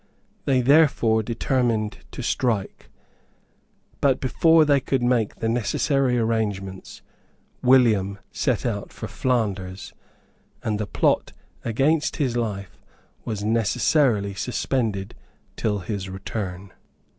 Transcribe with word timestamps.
They 0.45 0.61
therefore 0.61 1.21
determined 1.21 1.99
to 2.13 2.23
strike; 2.23 2.89
but 3.99 4.19
before 4.19 4.65
they 4.65 4.79
could 4.79 5.03
make 5.03 5.35
the 5.35 5.47
necessary 5.47 6.17
arrangements 6.17 7.03
William 7.61 8.17
set 8.31 8.65
out 8.65 8.91
for 8.91 9.07
Flanders; 9.07 9.93
and 10.63 10.79
the 10.79 10.87
plot 10.87 11.33
against 11.63 12.15
his 12.15 12.35
life 12.35 12.81
was 13.25 13.43
necessarily 13.43 14.33
suspended 14.33 15.13
till 15.55 15.81
his 15.81 16.09
return. 16.09 16.73